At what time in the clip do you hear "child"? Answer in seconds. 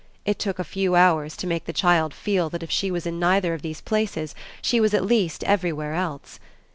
1.71-2.11